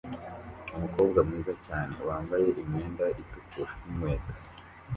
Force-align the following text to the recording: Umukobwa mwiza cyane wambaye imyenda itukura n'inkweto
Umukobwa 0.75 1.19
mwiza 1.27 1.53
cyane 1.65 1.95
wambaye 2.07 2.47
imyenda 2.61 3.05
itukura 3.21 3.71
n'inkweto 3.83 4.33